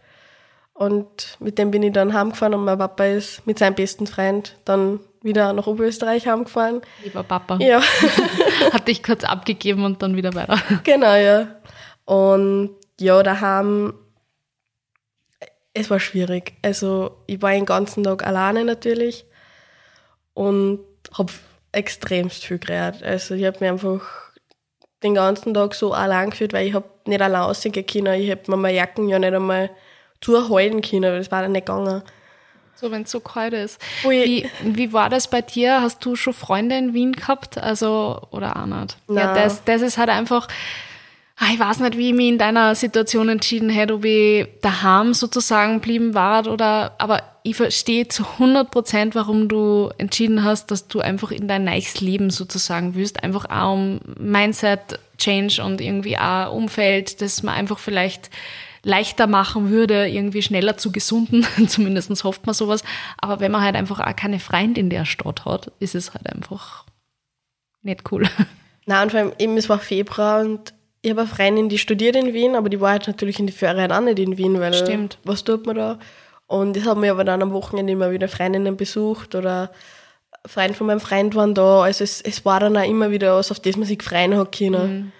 [0.74, 4.55] Und mit dem bin ich dann heimgefahren und mein Papa ist mit seinem besten Freund
[4.64, 6.83] dann wieder nach Oberösterreich heimgefahren.
[7.03, 7.59] Lieber Papa.
[7.61, 7.81] Ja.
[8.72, 10.61] Hat dich kurz abgegeben und dann wieder weiter.
[10.85, 11.48] Genau, ja.
[12.05, 13.94] Und ja, daheim,
[15.81, 16.55] es war schwierig.
[16.62, 19.25] Also ich war den ganzen Tag alleine natürlich
[20.35, 20.81] und
[21.17, 21.33] habe
[21.73, 23.03] extremst viel geredet.
[23.03, 24.03] Also ich habe mir einfach
[25.03, 28.21] den ganzen Tag so allein gefühlt, weil ich habe nicht allein rausgehen können.
[28.21, 29.71] Ich habe mir meine Jacken ja nicht einmal
[30.21, 32.03] zuhalten können, weil das war dann nicht gegangen.
[32.75, 33.81] So, wenn es so kalt ist.
[34.05, 34.25] Ui.
[34.25, 35.83] Wie, wie war das bei dir?
[35.83, 37.59] Hast du schon Freunde in Wien gehabt?
[37.59, 38.97] Also, oder auch nicht?
[39.09, 40.47] Ja, das, das ist halt einfach,
[41.46, 45.81] ich weiß nicht, wie ich mich in deiner Situation entschieden hätte, ob ich daheim sozusagen
[45.81, 51.01] blieben war oder, aber ich verstehe zu 100 Prozent, warum du entschieden hast, dass du
[51.01, 53.22] einfach in dein neues Leben sozusagen willst.
[53.22, 58.31] Einfach auch um Mindset Change und irgendwie auch Umfeld, das man einfach vielleicht
[58.83, 61.46] leichter machen würde, irgendwie schneller zu gesunden.
[61.68, 62.83] Zumindest hofft man sowas.
[63.18, 66.33] Aber wenn man halt einfach auch keine Freunde in der Stadt hat, ist es halt
[66.33, 66.85] einfach
[67.83, 68.29] nicht cool.
[68.87, 70.72] Nein, und vor allem eben, es war Februar und
[71.03, 73.53] ich habe eine Freundin, die studiert in Wien, aber die war halt natürlich in die
[73.53, 75.19] Ferien auch nicht in Wien, weil Stimmt.
[75.25, 75.99] was tut man da?
[76.47, 79.71] Und ich habe mir aber dann am Wochenende immer wieder Freundinnen besucht oder
[80.47, 81.83] Freund von meinem Freund waren da.
[81.83, 84.57] Also es, es war dann auch immer wieder was, auf das man sich freuen hat
[84.57, 85.13] können.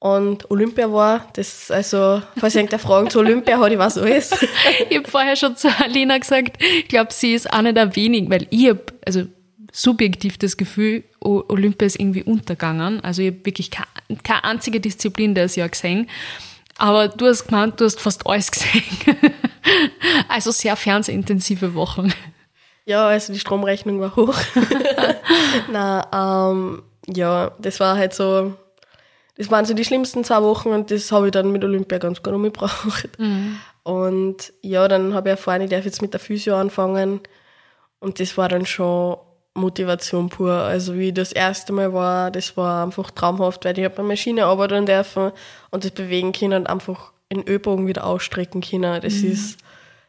[0.00, 4.30] Und Olympia war, das, also, falls irgendwer Fragen zu Olympia hat, ich weiß alles.
[4.90, 8.46] Ich habe vorher schon zu Alina gesagt, ich glaube, sie ist eine der wenigen, weil
[8.50, 9.24] ich habe also
[9.72, 13.00] subjektiv das Gefühl, Olympia ist irgendwie untergegangen.
[13.00, 13.86] Also ich habe wirklich keine,
[14.22, 16.08] keine einzige Disziplin das Jahr gesehen.
[16.78, 18.82] Aber du hast gemeint, du hast fast alles gesehen.
[20.28, 22.10] Also sehr fernsehintensive Wochen.
[22.86, 24.34] Ja, also die Stromrechnung war hoch.
[25.70, 28.54] Na, ähm, ja, das war halt so,
[29.36, 32.22] das waren so die schlimmsten zwei Wochen und das habe ich dann mit Olympia ganz
[32.22, 33.10] gut umgebracht.
[33.82, 37.20] Und ja, dann habe ich erfahren, ich darf jetzt mit der Physio anfangen
[38.00, 39.18] und das war dann schon
[39.58, 40.52] Motivation pur.
[40.52, 44.46] Also wie das erste Mal war, das war einfach traumhaft, weil ich habe eine Maschine
[44.46, 45.32] arbeiten dürfen
[45.70, 49.00] und das bewegen können und einfach den Ölbogen wieder ausstrecken können.
[49.00, 49.58] Das ist,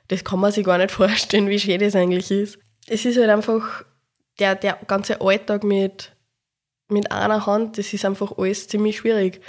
[0.07, 2.59] das kann man sich gar nicht vorstellen, wie schön das eigentlich ist.
[2.87, 3.83] Es ist halt einfach
[4.39, 6.13] der, der ganze Alltag mit,
[6.87, 9.41] mit einer Hand, das ist einfach alles ziemlich schwierig.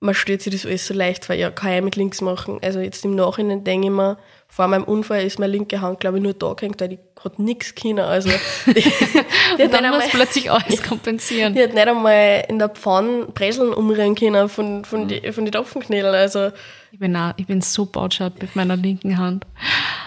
[0.00, 2.58] Man stellt sich das alles so leicht vor, ja, kann ich mit links machen.
[2.62, 4.16] Also jetzt im Nachhinein denke ich mir,
[4.50, 7.38] vor meinem Unfall ist meine linke Hand, glaube ich, nur da gehängt, weil die hat
[7.38, 8.00] nichts können.
[8.00, 8.30] Also,
[8.66, 8.72] die,
[9.58, 11.54] die, Und dann muss plötzlich alles kompensieren.
[11.54, 15.08] die hat nicht einmal in der Pfanne Breseln umrühren können von, von, Mhm.
[15.08, 16.14] die, von die Topfenknädel.
[16.14, 16.50] Also,
[16.90, 19.44] Ich bin, auch, ich bin so bautschart mit meiner linken Hand.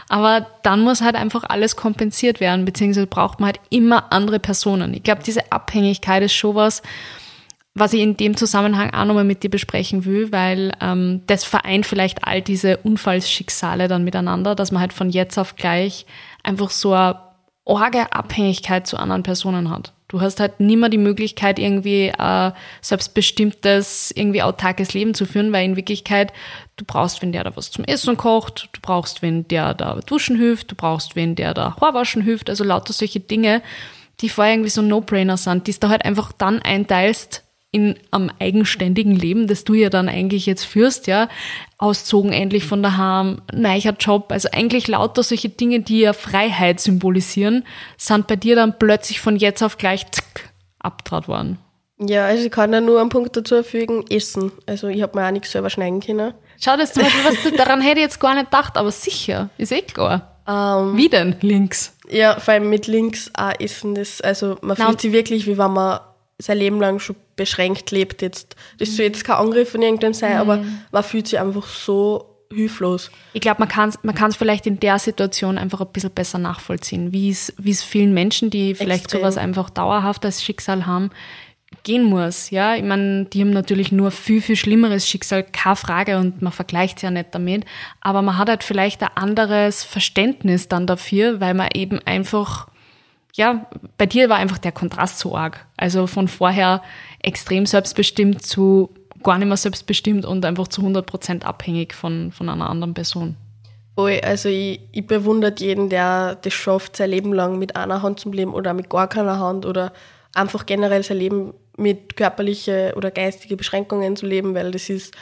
[0.09, 4.93] Aber dann muss halt einfach alles kompensiert werden, beziehungsweise braucht man halt immer andere Personen.
[4.93, 6.81] Ich glaube, diese Abhängigkeit ist schon was,
[7.73, 11.85] was ich in dem Zusammenhang auch nochmal mit dir besprechen will, weil ähm, das vereint
[11.85, 16.05] vielleicht all diese Unfallschicksale dann miteinander, dass man halt von jetzt auf gleich
[16.43, 17.19] einfach so eine
[17.63, 19.93] orge Abhängigkeit zu anderen Personen hat.
[20.09, 25.63] Du hast halt nimmer die Möglichkeit, irgendwie äh, selbstbestimmtes, irgendwie autarkes Leben zu führen, weil
[25.63, 26.33] in Wirklichkeit
[26.75, 30.35] du brauchst, wenn der da was zum Essen kocht, du brauchst, wenn der da duschen
[30.35, 33.61] hilft, du brauchst, wenn der da Haarwaschen hilft, also lauter solche Dinge,
[34.19, 39.15] die vorher irgendwie so No-Brainer sind, die du halt einfach dann einteilst in am eigenständigen
[39.15, 41.29] Leben, das du ja dann eigentlich jetzt führst, ja,
[41.77, 47.63] auszogen endlich von daheim, neuer Job, also eigentlich lauter solche Dinge, die ja Freiheit symbolisieren,
[47.97, 51.59] sind bei dir dann plötzlich von jetzt auf gleich zick, abtrat worden.
[51.97, 54.51] ja, also ich kann da nur einen Punkt dazu fügen, Essen.
[54.65, 56.33] Also ich habe mir auch nichts selber schneiden können.
[56.59, 59.71] Schau, das zum Beispiel, was, daran hätte ich jetzt gar nicht gedacht, aber sicher, ist
[59.71, 60.41] eh klar.
[60.47, 61.35] Ähm, Wie denn?
[61.41, 61.95] Links.
[62.09, 65.57] Ja, vor allem mit links auch essen, das, also man Na, fühlt sich wirklich, wie
[65.57, 65.99] wenn man
[66.41, 68.55] sein Leben lang schon beschränkt lebt jetzt.
[68.77, 73.11] Das soll jetzt kein Angriff von irgendwem sein, aber man fühlt sich einfach so hilflos.
[73.33, 76.37] Ich glaube, man kann es man kann's vielleicht in der Situation einfach ein bisschen besser
[76.37, 79.21] nachvollziehen, wie es wie es vielen Menschen, die vielleicht Extrem.
[79.21, 81.11] sowas einfach dauerhaft als Schicksal haben,
[81.83, 82.49] gehen muss.
[82.49, 86.51] Ja, ich meine, die haben natürlich nur viel, viel schlimmeres Schicksal, keine Frage, und man
[86.51, 87.65] vergleicht ja nicht damit.
[88.01, 92.67] Aber man hat halt vielleicht ein anderes Verständnis dann dafür, weil man eben einfach
[93.35, 93.65] ja,
[93.97, 95.65] bei dir war einfach der Kontrast so arg.
[95.77, 96.81] Also von vorher
[97.21, 98.89] extrem selbstbestimmt zu
[99.23, 103.35] gar nicht mehr selbstbestimmt und einfach zu 100% abhängig von, von einer anderen Person.
[103.95, 108.31] Also ich, ich bewundere jeden, der das schafft, sein Leben lang mit einer Hand zu
[108.31, 109.93] leben oder mit gar keiner Hand oder
[110.33, 115.13] einfach generell sein Leben mit körperliche oder geistige Beschränkungen zu leben, weil das ist,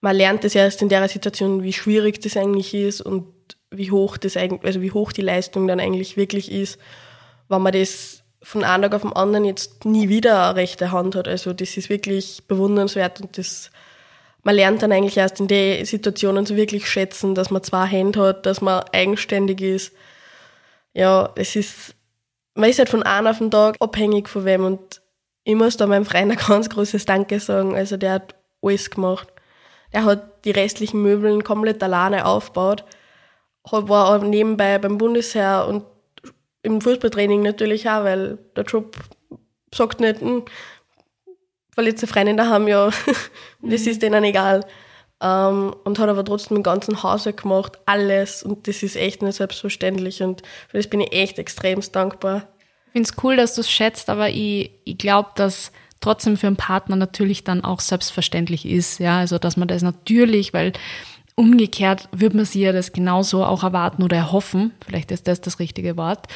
[0.00, 3.26] man lernt das erst in der Situation, wie schwierig das eigentlich ist und
[3.70, 6.78] wie hoch das also wie hoch die Leistung dann eigentlich wirklich ist,
[7.50, 11.14] wenn man das von einem Tag auf den anderen jetzt nie wieder eine rechte Hand
[11.14, 11.28] hat.
[11.28, 13.70] Also das ist wirklich bewundernswert und das
[14.42, 18.22] man lernt dann eigentlich erst in den Situationen so wirklich schätzen, dass man zwei Hände
[18.22, 19.92] hat, dass man eigenständig ist.
[20.94, 21.94] Ja, es ist
[22.54, 25.02] man ist halt von einem auf den Tag abhängig von wem und
[25.44, 27.74] ich muss da meinem Freund ein ganz großes Danke sagen.
[27.74, 29.28] Also der hat alles gemacht.
[29.92, 32.84] Der hat die restlichen Möbeln komplett alleine aufgebaut.
[33.64, 35.84] War nebenbei beim Bundesheer und
[36.62, 38.96] im Fußballtraining natürlich auch, weil der Job
[39.74, 40.44] sagt nicht, hm,
[41.72, 42.90] verletzte Freundin daheim, ja,
[43.62, 44.66] das ist denen egal.
[45.22, 48.42] Ähm, und hat aber trotzdem den ganzen Haushalt gemacht, alles.
[48.42, 50.22] Und das ist echt nicht selbstverständlich.
[50.22, 52.48] Und für das bin ich echt extremst dankbar.
[52.86, 56.46] Ich finde es cool, dass du es schätzt, aber ich, ich glaube, dass trotzdem für
[56.46, 58.98] einen Partner natürlich dann auch selbstverständlich ist.
[58.98, 60.72] Ja, also dass man das natürlich, weil
[61.40, 64.72] umgekehrt würde man sich ja das genauso auch erwarten oder erhoffen.
[64.84, 66.26] Vielleicht ist das das richtige Wort.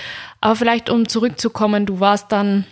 [0.41, 2.65] Aber vielleicht um zurückzukommen, du warst dann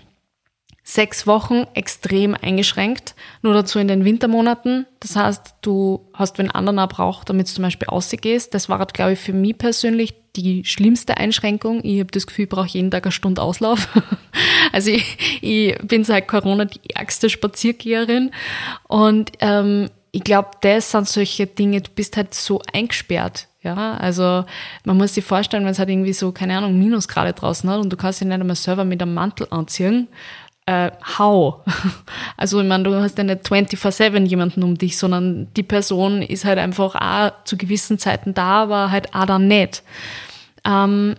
[0.82, 4.86] sechs Wochen extrem eingeschränkt, nur dazu in den Wintermonaten.
[5.00, 8.54] Das heißt, du hast wenn anderen braucht, damit du zum Beispiel ausgehst.
[8.54, 11.84] Das war, glaube ich, für mich persönlich die schlimmste Einschränkung.
[11.84, 13.88] Ich habe das Gefühl, ich brauche jeden Tag eine Stunde Auslauf.
[14.72, 18.30] also ich, ich bin seit Corona die ärgste Spaziergeherin.
[18.88, 23.48] Und ähm, ich glaube, das sind solche Dinge, du bist halt so eingesperrt.
[23.62, 24.44] Ja, also
[24.84, 27.92] man muss sich vorstellen, wenn es halt irgendwie so, keine Ahnung, Minusgrade draußen hat und
[27.92, 30.08] du kannst dich nicht einmal selber mit einem Mantel anziehen,
[30.66, 31.60] äh, how?
[32.36, 36.44] Also ich meine, du hast ja nicht 24-7 jemanden um dich, sondern die Person ist
[36.44, 39.84] halt einfach auch zu gewissen Zeiten da, aber halt auch dann nicht.
[40.64, 41.14] Ähm,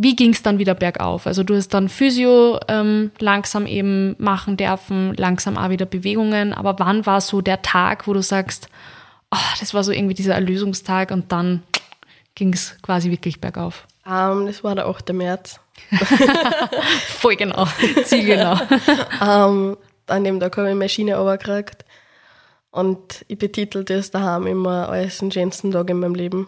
[0.00, 1.26] wie ging es dann wieder bergauf?
[1.26, 6.78] Also du hast dann Physio ähm, langsam eben machen dürfen, langsam auch wieder Bewegungen, aber
[6.78, 8.68] wann war so der Tag, wo du sagst,
[9.32, 11.64] oh, das war so irgendwie dieser Erlösungstag und dann
[12.36, 13.88] ging es quasi wirklich bergauf?
[14.06, 15.12] Um, ähm, das war der 8.
[15.12, 15.58] März.
[17.18, 17.66] Voll genau,
[18.04, 18.52] zielgenau.
[18.52, 18.58] um,
[19.20, 21.84] ähm, an dem Tag habe ich meine Schiene runtergekriegt
[22.70, 26.46] und ich betitel das daheim immer als den schönsten Tag in meinem Leben.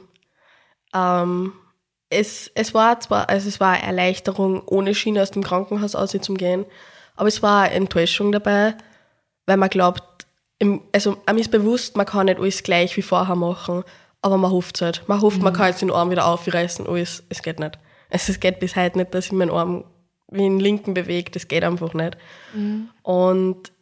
[0.93, 1.53] Um, ähm,
[2.11, 6.11] es, es war zwar, also es war eine Erleichterung, ohne Schiene aus dem Krankenhaus aus
[6.11, 6.67] zu gehen,
[7.17, 8.75] aber es war eine Enttäuschung dabei,
[9.47, 10.03] weil man glaubt,
[10.59, 13.85] im, also einem ist bewusst, man kann nicht alles gleich wie vorher machen,
[14.23, 15.03] aber man hofft halt.
[15.07, 15.45] Man hofft, mhm.
[15.45, 17.79] man kann jetzt den Arm wieder aufreißen, alles, es geht nicht.
[18.11, 19.85] Also es geht bis heute nicht, dass ich meinen Arm
[20.29, 22.19] wie einen linken bewege, das geht einfach nicht.
[22.53, 22.91] Mhm.
[23.03, 23.73] Und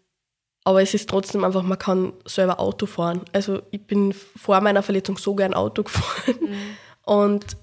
[0.64, 3.23] aber es ist trotzdem einfach, man kann selber Auto fahren.
[3.33, 6.35] Also ich bin vor meiner Verletzung so gern Auto gefahren.
[6.41, 6.57] Mhm.
[7.05, 7.57] Und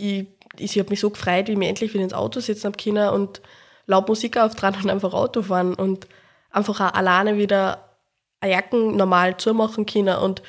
[0.00, 0.26] ich,
[0.58, 3.10] ich habe mich so gefreut, wie ich mich endlich wieder ins Auto sitzen habe können
[3.10, 3.40] und
[3.86, 6.06] laut Musik auftragen und einfach Auto fahren und
[6.50, 7.90] einfach auch alleine wieder
[8.40, 10.42] eine Jacken normal zumachen können und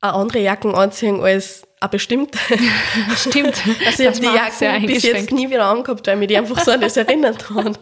[0.00, 2.38] eine andere Jacken anziehen als eine bestimmte.
[3.16, 3.62] Stimmt.
[3.86, 6.70] also ich habe die Jacken bis jetzt nie wieder angehabt, weil mich die einfach so
[6.70, 7.78] an das erinnert hat.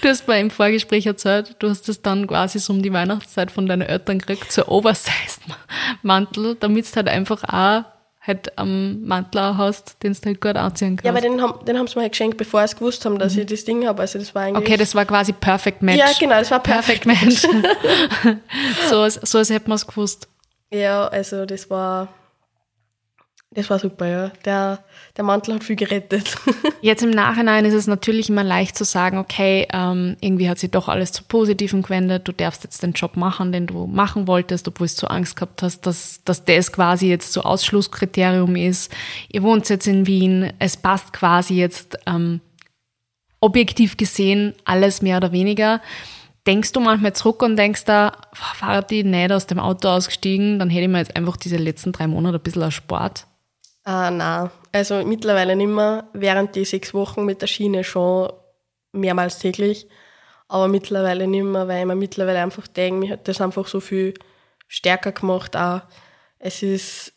[0.00, 3.52] Du hast bei im Vorgespräch erzählt, du hast das dann quasi so um die Weihnachtszeit
[3.52, 5.40] von deinen Eltern gekriegt, so Oversized
[6.02, 7.84] Mantel, damit du halt einfach auch
[8.24, 11.04] halt am Mantel hast, den du halt gut anziehen kannst.
[11.04, 13.34] Ja, aber den haben, den haben sie mir halt geschenkt, bevor sie gewusst haben, dass
[13.34, 13.40] mhm.
[13.40, 14.00] ich das Ding habe.
[14.00, 15.98] Also das war eigentlich okay, das war quasi Perfect Match.
[15.98, 18.38] Ja, genau, das war Perfect, Perfect Match.
[18.88, 20.28] so, so als hätte man es gewusst.
[20.70, 22.08] Ja, also das war
[23.54, 24.32] das war super, ja.
[24.44, 24.82] Der,
[25.16, 26.36] der Mantel hat viel gerettet.
[26.80, 30.70] Jetzt im Nachhinein ist es natürlich immer leicht zu sagen, okay, ähm, irgendwie hat sich
[30.70, 34.66] doch alles zu Positiven gewendet, du darfst jetzt den Job machen, den du machen wolltest,
[34.68, 38.92] obwohl du Angst gehabt hast, dass, dass das quasi jetzt so Ausschlusskriterium ist.
[39.28, 42.40] Ihr wohnt jetzt in Wien, es passt quasi jetzt ähm,
[43.40, 45.82] objektiv gesehen alles mehr oder weniger.
[46.46, 48.12] Denkst du manchmal zurück und denkst da,
[48.60, 51.92] war die nicht aus dem Auto ausgestiegen, dann hätte ich mir jetzt einfach diese letzten
[51.92, 53.26] drei Monate ein bisschen erspart?
[53.84, 56.08] Ah, nein, also mittlerweile nicht mehr.
[56.12, 58.32] Während die sechs Wochen mit der Schiene schon
[58.92, 59.88] mehrmals täglich,
[60.48, 63.80] aber mittlerweile nicht mehr, weil ich mir mittlerweile einfach denke, mich hat das einfach so
[63.80, 64.14] viel
[64.68, 65.56] stärker gemacht.
[65.56, 65.82] Auch.
[66.38, 67.12] Es ist,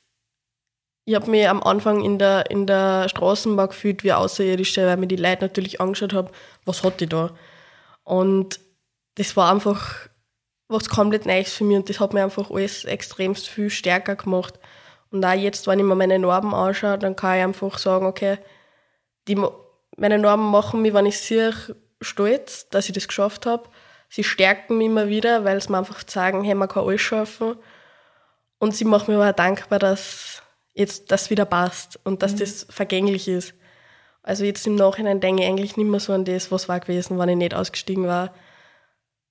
[1.06, 5.08] ich habe mich am Anfang in der, in der Straßenbahn gefühlt wie Außerirdische, weil mir
[5.08, 6.30] die Leute natürlich angeschaut haben,
[6.65, 7.36] was hat die da?
[8.04, 8.60] Und
[9.15, 10.10] das war einfach
[10.67, 14.60] was komplett Neues für mich und das hat mir einfach alles extremst viel stärker gemacht.
[15.15, 18.38] Und auch jetzt, wenn ich mir meine Narben anschaue, dann kann ich einfach sagen, okay,
[19.30, 19.41] die,
[19.95, 21.54] meine Narben machen mich, wenn ich sehe,
[22.01, 23.69] stolz, dass ich das geschafft habe.
[24.10, 27.56] Sie stärken mich immer wieder, weil sie mir einfach sagen, hey, man kann alles schaffen.
[28.60, 32.39] Und sie machen mir aber auch dankbar, dass jetzt das wieder passt und dass mhm.
[32.39, 33.54] das vergänglich ist.
[34.21, 37.17] Also jetzt im Nachhinein denke ich eigentlich nicht mehr so an das, was war gewesen,
[37.17, 38.34] wenn ich nicht ausgestiegen war.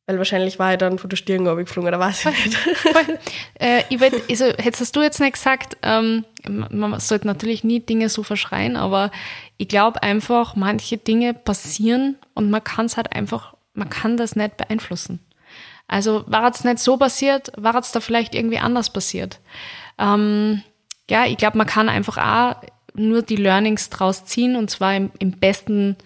[0.06, 2.58] Weil wahrscheinlich war ich dann von der Stirn geflogen, oder weiß ich nicht.
[3.58, 8.10] äh, ich wollt, also, hättest du jetzt nicht gesagt, ähm, man sollte natürlich nie Dinge
[8.10, 9.10] so verschreien, aber
[9.56, 14.36] ich glaube einfach, manche Dinge passieren und man kann es halt einfach, man kann das
[14.36, 15.20] nicht beeinflussen.
[15.88, 19.40] Also war es nicht so passiert, war es da vielleicht irgendwie anders passiert.
[19.98, 20.62] Ähm,
[21.08, 22.62] ja, ich glaube, man kann einfach auch
[22.94, 25.96] nur die Learnings draus ziehen und zwar im, im besten, in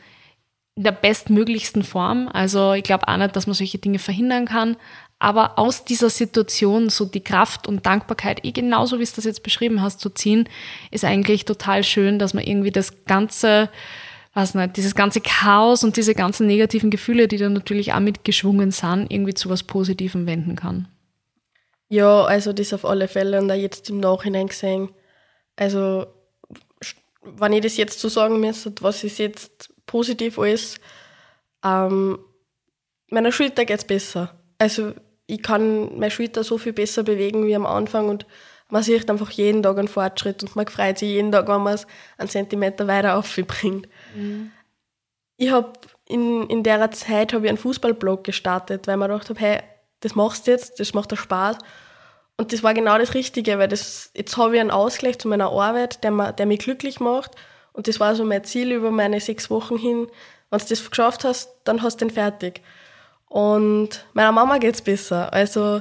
[0.83, 2.29] der bestmöglichsten Form.
[2.33, 4.77] Also ich glaube auch nicht, dass man solche Dinge verhindern kann,
[5.19, 9.43] aber aus dieser Situation so die Kraft und Dankbarkeit, eh genauso wie es das jetzt
[9.43, 10.49] beschrieben hast, zu ziehen,
[10.91, 13.69] ist eigentlich total schön, dass man irgendwie das ganze,
[14.35, 18.71] was nicht, dieses ganze Chaos und diese ganzen negativen Gefühle, die dann natürlich auch mitgeschwungen
[18.71, 20.87] sind, irgendwie zu was Positivem wenden kann.
[21.89, 24.91] Ja, also das auf alle Fälle und auch jetzt im Nachhinein gesehen.
[25.57, 26.07] Also,
[27.23, 30.79] wenn ich das jetzt so sagen müsste, was ist jetzt positiv alles,
[31.65, 32.21] ähm,
[33.11, 34.37] meiner Schulter geht's besser.
[34.59, 34.95] Also,
[35.27, 38.27] ich kann meine Schulter so viel besser bewegen wie am Anfang und
[38.71, 41.75] man sieht einfach jeden Tag einen Fortschritt und man freut sich jeden Tag, wenn man
[41.75, 41.87] es
[42.19, 43.89] einen Zentimeter weiter aufbringt.
[44.15, 44.53] Mhm.
[45.37, 45.73] Ich habe
[46.07, 49.61] in, in der Zeit habe ich einen Fußballblog gestartet, weil man gedacht habe, hey,
[50.01, 51.59] das machst du jetzt, das macht dir Spaß.
[52.37, 55.51] Und das war genau das Richtige, weil das, jetzt habe ich einen Ausgleich zu meiner
[55.51, 57.33] Arbeit, der, der mich glücklich macht.
[57.79, 60.09] Und das war so mein Ziel über meine sechs Wochen hin.
[60.51, 62.61] Wenn du das geschafft hast, dann hast du den fertig.
[63.29, 65.33] Und meiner Mama geht's besser.
[65.33, 65.81] Also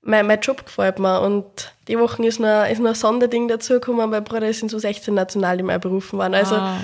[0.00, 1.20] mein, mein Job gefällt mir.
[1.20, 5.14] Und die Woche ist noch, ist noch ein Sonderding dazugekommen, weil Bruder sind so 16
[5.14, 6.34] Nationalteam berufen worden.
[6.34, 6.80] Also ah,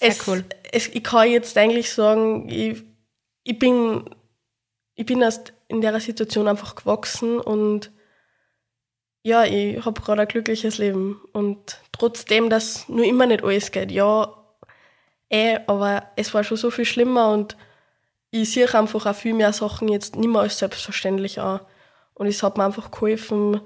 [0.00, 0.44] es, cool.
[0.70, 2.84] Es, ich kann jetzt eigentlich sagen, ich,
[3.42, 4.04] ich bin,
[4.96, 7.90] ich bin erst in der Situation einfach gewachsen und
[9.28, 11.20] ja, ich habe gerade ein glückliches Leben.
[11.32, 14.34] Und trotzdem, dass nur immer nicht alles geht, ja,
[15.28, 17.56] eh, aber es war schon so viel schlimmer und
[18.30, 21.60] ich sehe einfach auch viel mehr Sachen jetzt nicht mehr als selbstverständlich an.
[22.14, 23.60] Und es hat mir einfach geholfen,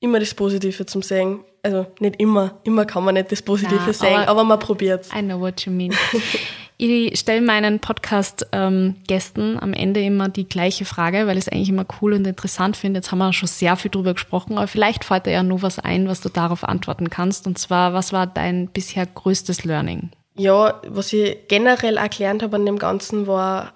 [0.00, 1.44] immer das Positive zu sehen.
[1.62, 5.06] Also nicht immer, immer kann man nicht das Positive ja, sehen, aber, aber man probiert
[5.06, 5.12] es.
[5.12, 5.94] I know what you mean.
[6.78, 11.70] ich stelle meinen Podcast-Gästen ähm, am Ende immer die gleiche Frage, weil ich es eigentlich
[11.70, 12.98] immer cool und interessant finde.
[12.98, 15.78] Jetzt haben wir schon sehr viel drüber gesprochen, aber vielleicht fällt dir ja nur was
[15.78, 17.46] ein, was du darauf antworten kannst.
[17.46, 20.10] Und zwar, was war dein bisher größtes Learning?
[20.36, 23.72] Ja, was ich generell erklärt habe an dem Ganzen war,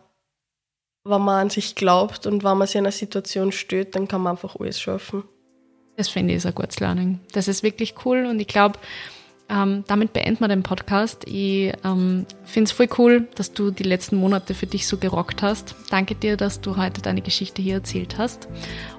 [1.04, 4.20] wenn man an sich glaubt und wenn man sich in einer Situation stößt, dann kann
[4.20, 5.24] man einfach alles schaffen.
[5.96, 7.20] Das finde ich ist ein gutes Learning.
[7.32, 8.78] Das ist wirklich cool und ich glaube,
[9.50, 11.24] ähm, damit beenden wir den Podcast.
[11.26, 15.42] Ich ähm, finde es voll cool, dass du die letzten Monate für dich so gerockt
[15.42, 15.74] hast.
[15.90, 18.48] Danke dir, dass du heute deine Geschichte hier erzählt hast.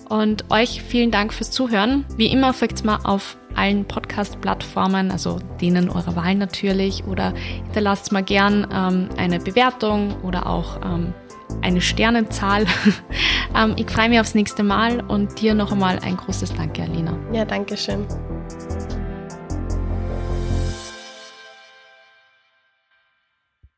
[0.09, 2.05] Und euch vielen Dank fürs Zuhören.
[2.17, 7.33] Wie immer folgt mal auf allen Podcast-Plattformen, also denen eurer Wahl natürlich, oder
[7.63, 11.13] hinterlasst mal gern ähm, eine Bewertung oder auch ähm,
[11.61, 12.65] eine Sternenzahl.
[13.55, 17.17] ähm, ich freue mich aufs nächste Mal und dir noch einmal ein großes Danke, Alina.
[17.31, 18.05] Ja, danke schön.